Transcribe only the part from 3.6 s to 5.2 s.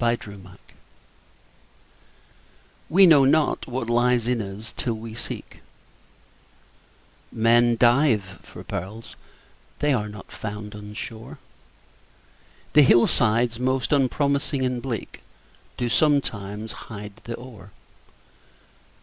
what lies in us, till we